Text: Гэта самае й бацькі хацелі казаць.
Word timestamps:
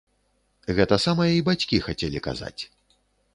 Гэта 0.79 0.97
самае 1.03 1.27
й 1.35 1.43
бацькі 1.51 1.83
хацелі 1.89 2.23
казаць. 2.29 2.57